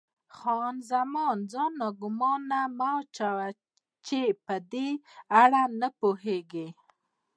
خان 0.37 0.75
زمان: 0.91 1.37
ځان 1.51 1.71
ناګومانه 1.81 2.61
مه 2.77 2.89
اچوه، 2.99 3.47
چې 4.05 4.19
په 4.45 4.55
دې 4.71 4.89
اړه 5.41 5.63
نه 5.79 5.89
پوهېږې. 5.99 6.67